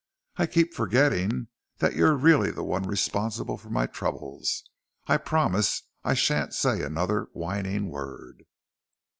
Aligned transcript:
"I 0.37 0.47
keep 0.47 0.73
forgetting 0.73 1.49
that 1.77 1.93
you're 1.93 2.15
really 2.17 2.49
the 2.49 2.63
one 2.63 2.81
responsible 2.87 3.59
for 3.59 3.69
my 3.69 3.85
troubles. 3.85 4.63
I 5.05 5.17
promise 5.17 5.83
I 6.03 6.15
shan't 6.15 6.55
say 6.55 6.81
another 6.81 7.27
whining 7.33 7.87
word." 7.91 8.45